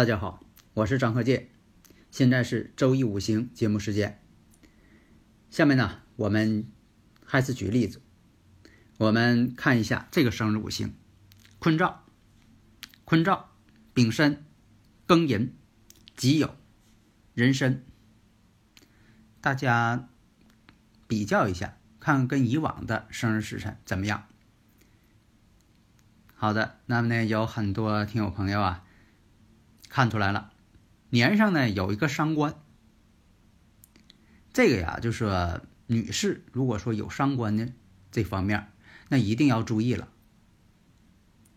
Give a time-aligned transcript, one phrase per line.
[0.00, 1.50] 大家好，我是张鹤剑，
[2.10, 4.18] 现在是周易五行节目时间。
[5.50, 6.72] 下面呢，我们
[7.22, 8.00] 还是举例子，
[8.96, 10.94] 我们看一下这个生日五行：
[11.58, 12.06] 坤兆。
[13.04, 13.50] 坤兆、
[13.92, 14.46] 丙申、
[15.06, 15.54] 庚寅、
[16.16, 16.52] 己酉、
[17.34, 17.84] 壬申，
[19.42, 20.08] 大家
[21.06, 24.26] 比较一下，看跟以往的生日时辰怎么样？
[26.34, 28.86] 好的，那么呢，有很多听友朋友啊，
[29.90, 30.52] 看出来了，
[31.10, 32.54] 年上呢有一个伤官，
[34.52, 37.66] 这个呀，就说女士如果说有伤官呢
[38.12, 38.70] 这方面，
[39.08, 40.08] 那一定要注意了。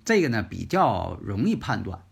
[0.03, 2.03] 这个呢比较容易判断。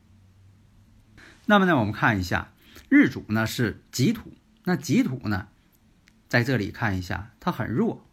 [1.47, 2.53] 那么呢，我们看一下
[2.87, 4.31] 日主呢是己土，
[4.63, 5.47] 那己土呢
[6.29, 8.05] 在这里看一下，它很弱。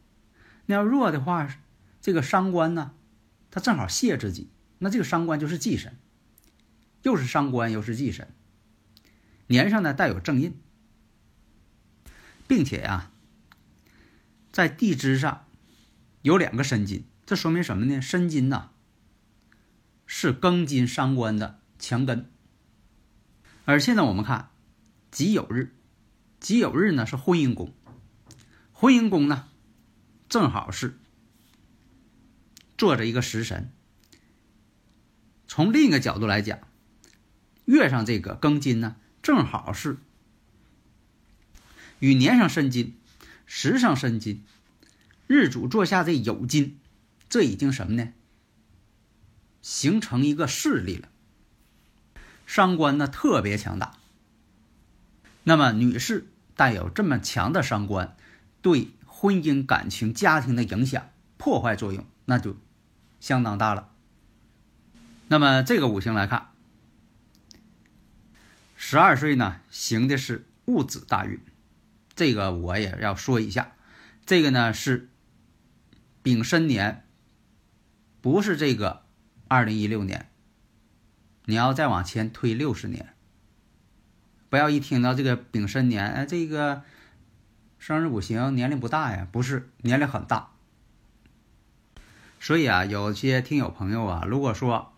[0.65, 1.49] 那要弱的话，
[2.01, 2.93] 这个伤官呢，
[3.51, 5.97] 它正好泄自己，那这个伤官就是忌神，
[7.03, 8.33] 又是伤官又是忌神，
[9.47, 10.59] 年上呢带有正印，
[12.47, 13.11] 并且呀，
[14.53, 15.47] 在地支上
[16.23, 18.01] 有两个申金，这说明什么呢？
[18.01, 18.71] 申金呐。
[20.11, 22.31] 是庚金伤官的强根，
[23.67, 24.49] 而现在我们看
[25.11, 25.75] 己酉日，
[26.41, 27.75] 己酉日呢是婚姻宫，
[28.73, 29.51] 婚姻宫呢
[30.27, 30.99] 正好是
[32.79, 33.71] 坐着一个食神。
[35.47, 36.59] 从另一个角度来讲，
[37.69, 39.99] 月上这个庚金呢正好是
[41.99, 42.97] 与年上申金、
[43.45, 44.43] 时上申金、
[45.27, 46.79] 日主坐下这酉金，
[47.29, 48.15] 这已经什么呢？
[49.61, 51.09] 形成一个势力了，
[52.47, 53.99] 伤官呢特别强大。
[55.45, 58.17] 那么女士带有这么强的伤官，
[58.63, 62.57] 对婚姻、感情、家庭的影响、破坏作用，那就
[63.21, 63.91] 相当大了。
[65.27, 66.49] 那么这个五行来看，
[68.81, 71.41] 十二岁呢行的是戊子大运，
[72.15, 73.73] 这个我也要说一下，
[74.25, 75.09] 这个呢是
[76.23, 77.05] 丙申年，
[78.23, 79.03] 不是这个。
[79.51, 80.29] 二零一六年，
[81.47, 83.15] 你要再往前推六十年，
[84.51, 86.83] 不要一听到这个丙申年，哎，这个
[87.79, 90.51] 生日五行年龄不大呀，不是年龄很大。
[92.39, 94.93] 所以啊，有些听友朋友啊，如果说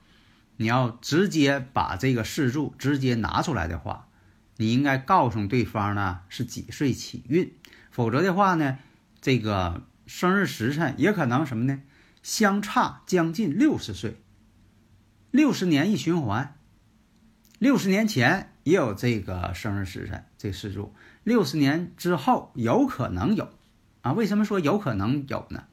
[0.60, 4.08] 你要直接把这个四柱直接拿出来的话，
[4.58, 7.54] 你应该告诉对方呢是几岁起运，
[7.90, 8.76] 否则的话呢，
[9.22, 11.80] 这个生日时辰也可能什么呢，
[12.22, 14.18] 相差将近六十岁。
[15.30, 16.54] 六十年一循环，
[17.58, 20.94] 六十年前也有这个生日时辰，这四柱。
[21.24, 23.48] 六十年之后有可能有，
[24.02, 25.64] 啊，为什么说有可能有呢？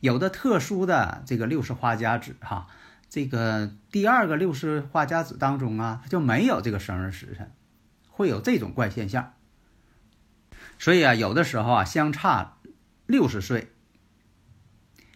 [0.00, 2.66] 有的特殊的这个六十花甲子哈，
[3.14, 7.52] 这个第二个六十花甲子当中啊，就没有这个生日时辰，
[8.08, 9.34] 会有这种怪现象。
[10.80, 12.56] 所以啊，有的时候啊，相差
[13.06, 13.70] 六十岁，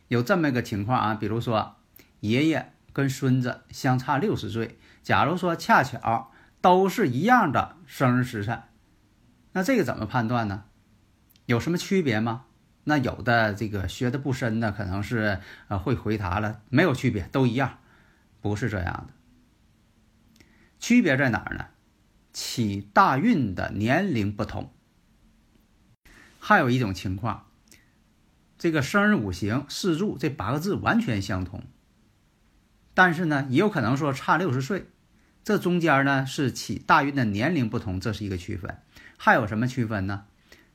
[0.06, 1.74] 有这么一个情况啊，比如说
[2.20, 2.72] 爷爷。
[2.90, 8.62] 跟孙子相差六十岁，假如说恰巧都是一样的生日时辰，
[9.52, 10.64] 那这个怎么判断呢？
[11.46, 12.46] 有什么区别吗？
[12.82, 15.38] 那有的这个学的不深的，可能是
[15.68, 17.78] 呃会回答了，没有区别，都一样，
[18.40, 19.14] 不是这样的。
[20.78, 21.66] 区别在哪儿呢？
[22.32, 24.72] 起大运的年龄不同，
[26.38, 27.46] 还有一种情况，
[28.56, 31.64] 这个生日五行四柱这八个字完全相同。
[32.94, 34.86] 但是呢，也有可能说差六十岁，
[35.42, 38.78] 这中间呢是起大运的年龄不同，这是一个区分。
[39.16, 40.26] 还有什么区分呢？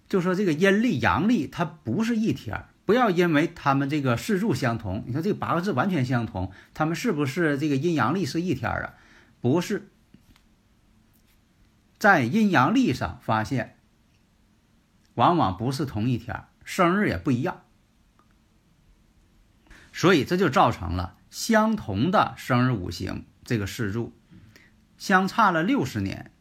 [0.09, 8.95] 就说这个阴历阳历它不是一天，不要因为他们这个四柱相同，你看这八个字完全相同，他们是不是这个阴阳历是一天啊？
[9.39, 9.89] 不是，
[11.97, 13.77] 在阴阳历上发现，
[15.15, 17.63] 往往不是同一天，生日也不一样，
[19.91, 21.17] 所以这就造成了。
[21.29, 24.13] 相同的生日五行，这个四柱
[24.97, 26.31] 相差了六十年，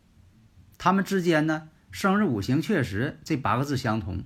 [0.77, 4.25] 他们之间呢生日五行确实这八个字相同，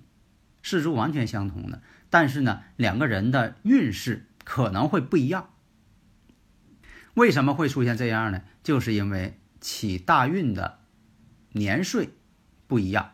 [0.63, 5.51] 四柱完全相同的，但是呢，两个人的运势可能会不一样。
[7.15, 8.43] 为什么会出现这样呢？
[8.63, 10.79] 就是因为起大运的
[11.53, 12.11] 年岁
[12.67, 13.13] 不一样。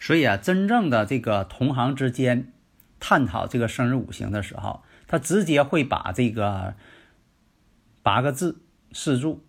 [0.00, 2.52] 所以啊，真正的这个同行之间
[2.98, 6.74] 探讨这个生日五行的时候，他直接会把这个
[8.02, 8.62] 八个字
[8.92, 9.44] 四柱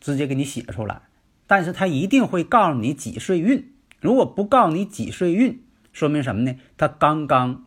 [0.00, 1.02] 直接给你写出来，
[1.46, 3.74] 但是他一定会告诉你几岁运。
[4.00, 5.62] 如果不告诉你几岁运，
[5.98, 6.56] 说明什么呢？
[6.76, 7.66] 他刚刚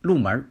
[0.00, 0.50] 入门。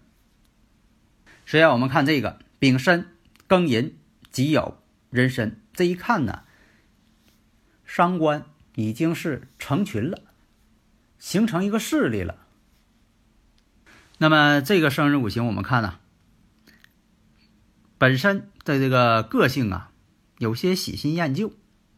[1.45, 3.07] 所以啊，我们看这个丙申。
[3.50, 3.98] 庚寅、
[4.30, 4.75] 己酉、
[5.10, 6.44] 壬申，这一看呢，
[7.83, 8.45] 伤官
[8.75, 10.21] 已经是成群了，
[11.18, 12.36] 形成一个势力了。
[14.19, 15.98] 那么这个生日五行，我们看呢，
[17.98, 19.89] 本身的这个个性啊，
[20.38, 21.51] 有些喜新厌旧，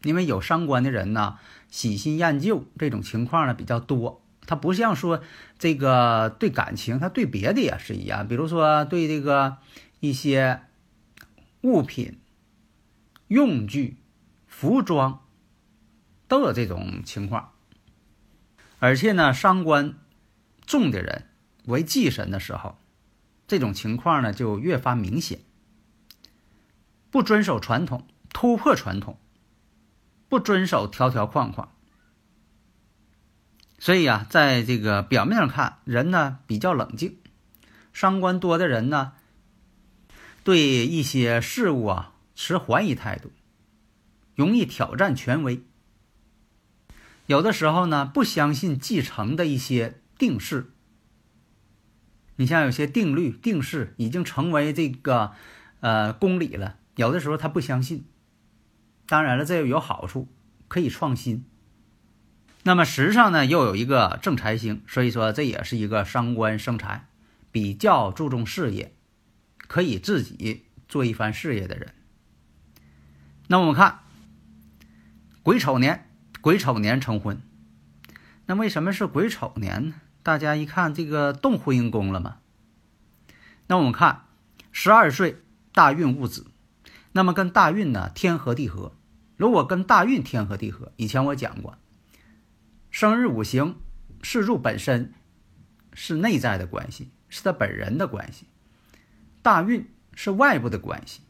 [0.04, 1.38] 因为有伤官的人呢，
[1.70, 4.21] 喜新厌旧这种情况呢比较多。
[4.46, 5.22] 他不像说
[5.58, 9.58] 这个对感情，他对别的也是一样，比如说对这个
[10.00, 10.62] 一些。
[11.64, 12.20] 物品、
[13.28, 13.98] 用具、
[14.48, 15.28] 服装
[16.28, 17.52] 都有这种情况，
[18.80, 19.94] 而且呢，伤官
[20.66, 21.28] 重的人
[21.66, 22.80] 为忌神的时候，
[23.48, 25.42] 这种情况呢就越发明显。
[27.12, 29.20] 不遵守传统，突破传统，
[30.28, 31.72] 不遵守条条框框，
[33.82, 37.18] 所以啊，在这个表面上看，人呢比较冷静，
[37.92, 39.14] 伤官多的人呢。
[40.44, 43.32] 对一些事物啊持怀疑态度，
[44.36, 45.64] 容易挑战权威。
[47.26, 50.70] 有的时候呢，不相信继承的一些定式。
[52.36, 55.32] 你像有些定律、定式已经成为这个
[55.80, 58.06] 呃公理了，有的时候他不相信。
[59.08, 60.28] 当然了，这有好处，
[60.68, 61.46] 可以创新。
[62.64, 67.08] 那么时上呢，又有一个正财星，所以说这也是一个伤官生财，
[67.52, 68.94] 比较注重事业。
[69.68, 71.94] 可以自己做一番事业的人。
[73.48, 74.00] 那我们看
[75.44, 76.10] 癸丑年，
[76.42, 77.42] 癸丑年成婚。
[78.48, 79.96] 那为什么是癸丑年呢？
[80.24, 82.40] 大家一看这个动婚姻宫了吗？
[83.68, 84.26] 那我们看
[84.74, 85.42] 十二岁
[85.72, 86.48] 大运戊子，
[87.14, 88.94] 那么跟大运呢天合地合。
[89.38, 91.78] 如果跟大运天合地合，以前我讲过，
[92.92, 93.78] 生日五行
[94.22, 95.14] 四柱本身
[95.94, 98.46] 是内在的关系，是他本人的关系。
[99.42, 101.22] 大运是外部的关系，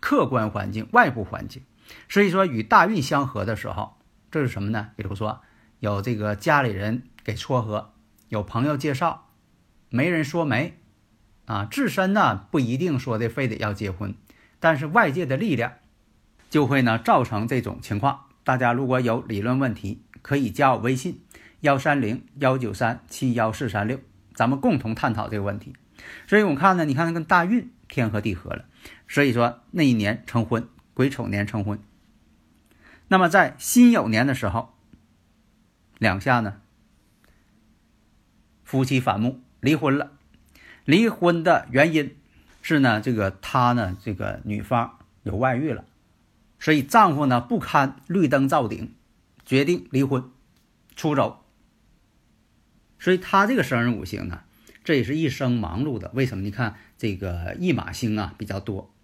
[0.00, 1.64] 客观环境、外部环境，
[2.08, 3.98] 所以说与大运相合的时候，
[4.30, 4.90] 这是什么呢？
[4.96, 5.42] 比如说
[5.80, 7.92] 有这个家里人给撮合，
[8.28, 9.28] 有朋友介绍，
[9.90, 10.78] 媒人说媒，
[11.46, 14.14] 啊，自身呢不一定说的非得要结婚，
[14.60, 15.74] 但是外界的力量
[16.48, 18.26] 就会呢造成这种情况。
[18.44, 21.20] 大家如果有理论问题，可以加我微信
[21.60, 24.00] 幺三零幺九三七幺四三六，
[24.34, 25.74] 咱们共同探讨这个问题。
[26.26, 28.64] 所以我看呢，你看跟大运天合地合了，
[29.06, 31.78] 所以说那一年成婚，癸丑年成婚。
[33.08, 34.74] 那么在辛酉年的时候，
[35.98, 36.60] 两下呢，
[38.64, 40.12] 夫妻反目离婚了。
[40.84, 42.16] 离婚的原因
[42.62, 45.84] 是呢，这个他呢，这个女方有外遇了，
[46.58, 48.94] 所以丈夫呢不堪绿灯照顶，
[49.52, 50.30] 决定离婚，
[50.96, 51.44] 出走。
[52.98, 54.44] 所以他这个生日五行呢。
[54.82, 56.42] 这也是一生忙碌的，为什么？
[56.42, 58.94] 你看这个驿马星啊比较多，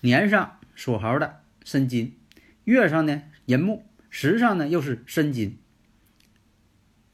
[0.00, 2.16] 年上属猴的申金，
[2.64, 5.58] 月上呢寅木，时上呢又是申金，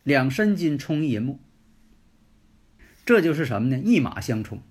[0.02, 1.38] 两申金冲一寅木，
[3.04, 3.78] 这就是什么呢？
[3.78, 4.62] 一马相冲。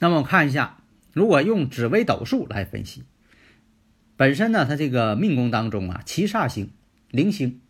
[0.00, 3.04] 那么我看一下，如果用紫微斗数来分析，
[4.16, 6.70] 本身呢，他这个命宫当中啊，七煞星、
[7.10, 7.60] 零星。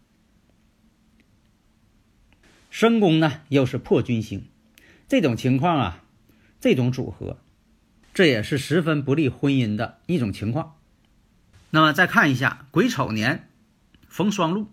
[2.70, 4.44] 申宫呢又是破军星，
[5.08, 6.04] 这种情况啊，
[6.60, 7.38] 这种组合，
[8.12, 10.76] 这也是十分不利婚姻的一种情况。
[11.70, 13.48] 那么再看一下癸丑年
[14.08, 14.68] 逢双禄，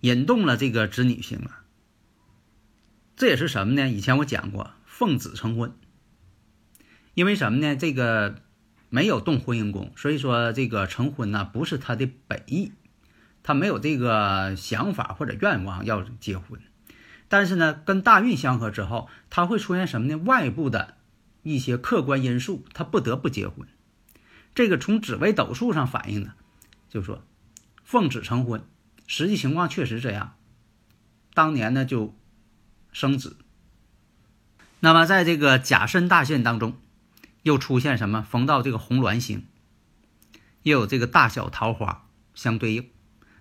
[0.00, 1.64] 引动了这个子女星啊。
[3.16, 3.88] 这也是什么呢？
[3.88, 5.72] 以前我讲过，奉子成婚。
[7.14, 7.76] 因为什么呢？
[7.76, 8.42] 这个
[8.94, 12.72] 没有动婚姻宫，所以说这个成婚呢不是他的本意，
[13.42, 16.60] 他没有这个想法或者愿望要结婚。
[17.26, 20.18] 但是呢，跟大运相合之后，他会出现什么呢？
[20.18, 20.96] 外部的
[21.42, 23.66] 一些客观因素，他不得不结婚。
[24.54, 26.34] 这个从紫微斗数上反映的，
[26.90, 27.24] 就是说
[27.82, 28.62] 奉子成婚，
[29.06, 30.34] 实际情况确实这样。
[31.32, 32.14] 当年呢就
[32.92, 33.38] 生子。
[34.80, 36.76] 那么在这个甲申大限当中，
[37.42, 38.22] 又出现什么？
[38.22, 39.46] 逢到这个红鸾星，
[40.62, 42.88] 又有这个大小桃花相对应。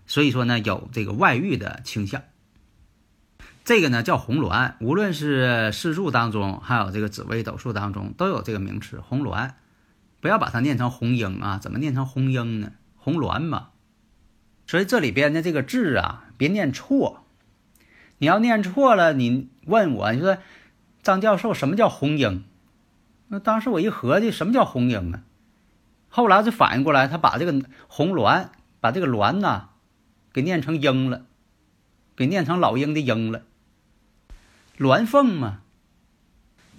[0.05, 2.24] 所以说呢有这个外遇的倾向。
[3.63, 9.51] 这个呢叫红鸾，无论是四柱当中，还有这个紫微斗数当中都有这个名词红鸾，
[10.20, 12.72] 不要把它念成红英啊，怎么念成红英呢？
[12.96, 13.70] 红鸾嘛。
[14.65, 17.25] 所以这里边的这个字啊，别念错。
[18.17, 20.38] 你要念错了，你问我，你说
[21.03, 22.43] 张教授什么叫红英？
[23.33, 25.23] 那当时我一合计，什么叫红英啊？
[26.09, 28.50] 后来就反应过来，他把这个红鸾，
[28.81, 29.69] 把这个鸾呐，
[30.33, 31.25] 给念成鹰了，
[32.13, 33.43] 给念成老鹰的鹰了。
[34.77, 35.61] 鸾凤嘛。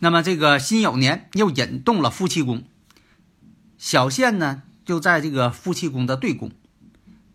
[0.01, 2.65] 那么这个辛酉年又引动了夫妻宫，
[3.79, 6.51] 小限呢就在这个夫妻宫的对宫，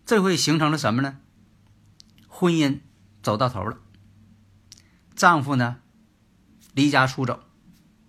[0.05, 1.17] 这会形成了什么呢？
[2.27, 2.81] 婚姻
[3.23, 3.79] 走到头了。
[5.15, 5.77] 丈夫呢
[6.75, 7.46] 离家出走，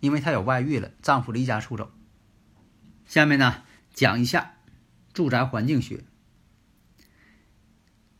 [0.01, 0.91] 因为她有外遇了。
[1.03, 1.91] 丈夫离家出走。
[3.07, 3.63] 下面呢？
[3.95, 4.55] 讲一下
[5.13, 6.05] 住宅环境学。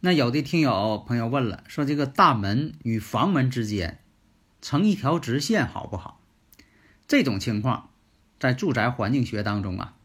[0.01, 4.03] 那有的听友朋友问了，说这个大门与房门之间
[4.61, 6.21] 成一条直线好不好？
[7.07, 7.91] 这种情况
[8.41, 9.97] 在住宅环境学当中啊，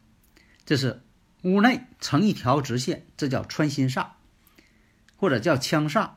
[0.64, 1.02] 这是
[1.42, 4.10] 屋内成一条直线，这叫穿心煞，
[5.16, 6.10] 或者叫枪煞，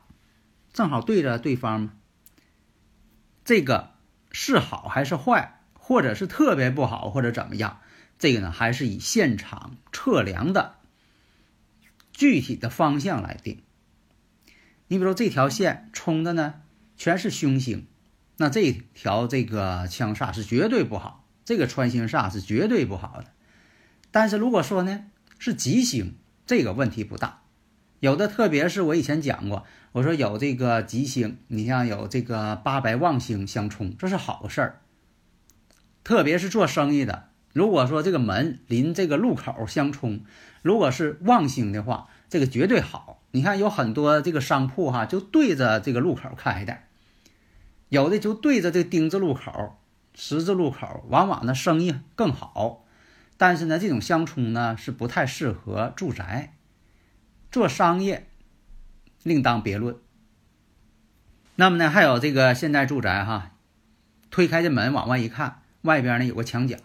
[0.72, 1.92] 正好对着对方嘛。
[3.44, 3.94] 这个
[4.30, 7.80] 是好还是坏，或者是特别不好，或者怎么样？
[8.18, 10.74] 这个呢，还是以现场测量的
[12.12, 13.62] 具体的方向来定。
[14.88, 16.54] 你比如说这条线冲的呢，
[16.96, 17.86] 全是凶星，
[18.38, 23.26] 那这条这个枪煞是绝对不好，这个穿心煞是绝对不好的。
[24.10, 25.04] 但是如果说呢
[25.38, 26.16] 是吉星，
[26.46, 27.42] 这个问题不大。
[28.00, 34.80] 有的特别是我以前讲过，我说有这个吉星，你像有这个八白旺星相冲，这是好事儿。
[36.04, 37.28] 特别是做生意的。
[37.52, 40.20] 如果说这个门临这个路口相冲，
[40.62, 43.22] 如果是旺星的话，这个绝对好。
[43.32, 46.78] 你看有很多这个商铺哈，就对着这个路口开的，
[47.88, 49.78] 有的就对着这丁字路口、
[50.14, 52.86] 十字路口，往往呢生意更好。
[53.36, 56.54] 但是呢，这种相冲呢是不太适合住宅，
[57.50, 58.28] 做商业
[59.22, 59.96] 另当别论。
[61.56, 63.56] 那么呢，还有这个现代住宅哈，
[64.30, 66.76] 推开这门往外一看，外边呢有个墙角。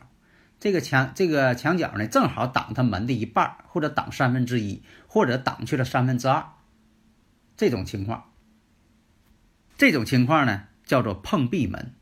[0.59, 6.53] 这个墙这个墙角呢，正好挡他门的一半，或者挡三分之一，或者挡去了三分之二。
[7.57, 8.31] 这种情况，
[9.77, 11.93] 这种情况呢，叫做碰壁门。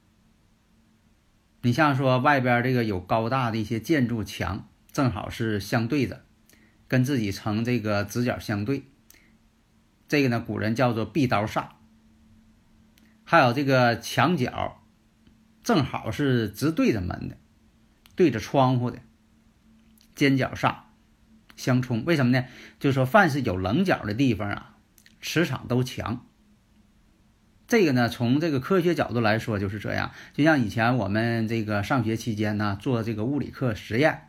[1.63, 6.23] 你像说外边这个有高大的一些建筑墙，正好是相对着，
[6.91, 8.83] 跟自己成这个直角相对。
[10.09, 11.67] 这个呢，古人叫做壁刀煞。
[13.23, 14.83] 还有这个墙角，
[15.63, 17.37] 正好是直对着门的。
[18.13, 18.99] 对着窗户的
[20.15, 20.75] 尖角煞
[21.55, 22.45] 相冲，为什么呢？
[22.77, 24.75] 就是说，凡是有棱角的地方啊，
[25.21, 26.25] 磁场都强。
[27.69, 30.11] 这个呢，从这个科学角度来说就是这样。
[30.33, 34.27] 就像以前我们这个上学期间呢，做这个物理课实验，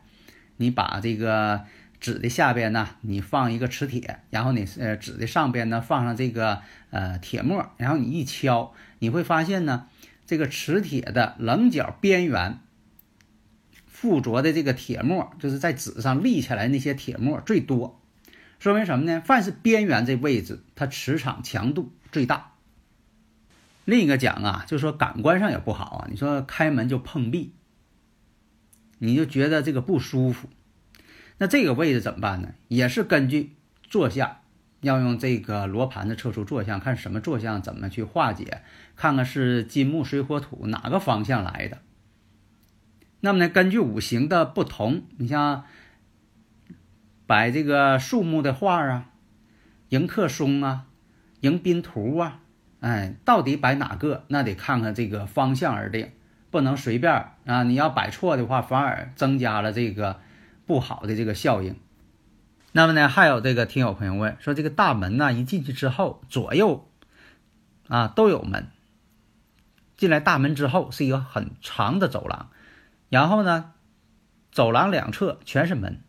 [0.55, 1.65] 你把这个
[2.03, 9.87] 纸的下边呢，你放一个磁铁，然后你呃纸的上边呢放上这个呃铁末，然后你一敲，你会发现呢，
[10.25, 12.59] 这个磁铁的棱角边缘。
[13.85, 18.01] 附着的这个铁末，就是在纸上立起来那些铁末最多，
[18.59, 19.21] 说明什么呢？
[19.23, 22.51] 凡是边缘这位置，它磁场强度最大。
[23.85, 26.07] 另一个讲啊，就说感官上也不好啊。
[26.11, 27.53] 你说开门就碰壁，
[28.97, 30.49] 你就觉得这个不舒服。
[31.37, 32.49] 那这个位置怎么办呢？
[32.67, 34.37] 也是根据坐向，
[34.81, 38.61] 要用这个罗盘的测出坐向，看什么坐向怎么去化解，
[38.95, 41.79] 看看是金木水火土哪个方向来的。
[43.21, 45.63] 那么呢，根据五行的不同，你像
[47.25, 49.09] 摆这个树木的画啊，
[49.89, 50.87] 迎客松啊，
[51.39, 52.41] 迎宾图啊，
[52.81, 54.25] 哎，到底摆哪个？
[54.27, 56.11] 那得看看这个方向而定，
[56.51, 57.63] 不能随便啊。
[57.63, 60.19] 你要摆错的话，反而增加了这个
[60.65, 61.75] 不好的这个效应。
[62.71, 66.89] 那么呢，还有这个听友朋友问说，这个大门呢，一进去之后，左右
[67.87, 68.67] 啊都有门，
[69.95, 72.49] 进来大门之后是一个很长的走廊。
[73.09, 73.73] 然后呢，
[74.51, 76.01] 走廊两侧全是门。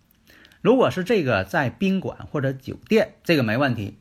[0.63, 3.99] 如果是这个在宾馆或者酒店，这个没问题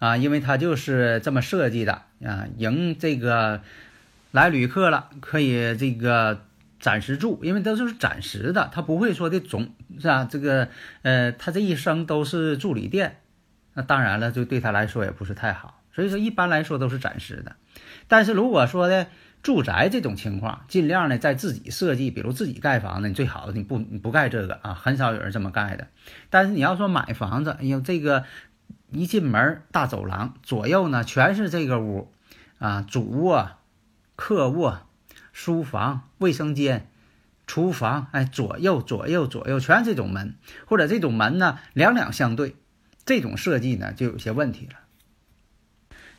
[0.00, 3.62] 啊，因为它就是这么设计的啊，迎这个
[4.32, 6.46] 来旅客了，可以这个
[6.80, 10.26] 暂时住，因为都是暂时的，他不会说的总是吧？
[10.28, 10.68] 这个
[11.02, 13.20] 呃，他这一生都是住旅店，
[13.74, 15.82] 那当然了，就对他来说也不是太好。
[15.92, 17.54] 所以说，一般来说都是暂时的。
[18.08, 19.06] 但是如果说的？
[19.42, 25.86] 住宅这种情况，尽量呢在自己设计，比如自己盖房子，你最好你不你不盖这个啊，很少有人这么盖的。
[26.28, 28.24] 但是你要说买房子，哎呦这个
[28.90, 32.12] 一进门大走廊，左右呢全是这个屋，
[32.58, 33.52] 啊，主卧、
[34.14, 34.86] 客卧、
[35.42, 36.86] 书房、卫生间、
[37.46, 40.34] 厨房，哎，左右左右左右全是这种门，
[40.66, 42.56] 或者这种门呢两两相对，
[43.06, 44.80] 这种设计呢就有些问题了，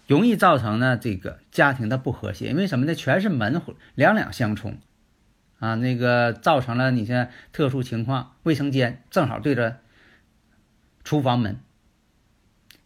[0.07, 2.95] 容易造成呢这个家庭的不和谐，因为什么呢？
[2.95, 3.61] 全是门
[3.93, 4.79] 两两相冲，
[5.59, 9.81] 啊，那个造成了你像特殊情况，卫生间正好对着
[11.03, 11.59] 厨房门。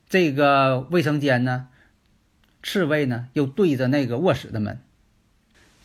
[0.10, 1.70] 这个卫生间呢，
[2.62, 4.82] 次卫呢又对着那个卧室的门，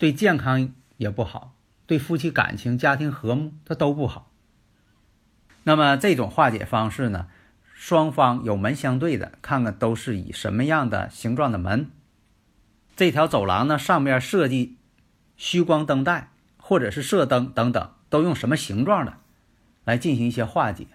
[0.01, 1.55] 对健康也不好，
[1.87, 4.33] 对夫妻感情、家庭和睦它都不好。
[5.65, 7.27] 那么这种化解方式呢，
[7.75, 11.91] 双方有门相对的，看看都是以什么样的形状的门。
[12.97, 14.79] 这条走廊呢，上面设计
[15.37, 19.19] 虚光灯带或者是射灯等等，都用什么形状的
[19.85, 20.87] 来进行一些化解。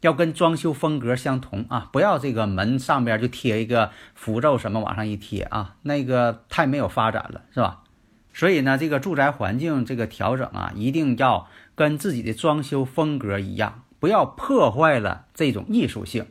[0.00, 7.82] 要跟装修风格相同啊，不要这个门上边就贴一个符咒什么往上一贴啊，那个太没有发展了，是吧？
[8.32, 16.26] 所以呢，这个住宅环境这个调整啊，一定要跟自己的装修风格一样，不要破坏了这种艺术性，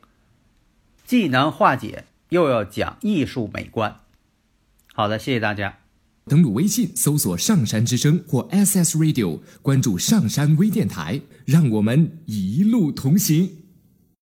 [1.05, 3.97] 既能化解，又要讲艺术美观。
[4.93, 5.77] 好的，谢谢大家。
[6.25, 13.58] 登录微信搜索“上山之声”或 “SS Radio”，关注上山微电台，让我们一路同行。